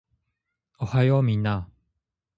[0.79, 1.69] おはようみんな